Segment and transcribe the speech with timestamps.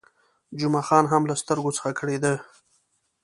[0.59, 2.33] جمعه خان هم له سترګو څخه کړېده.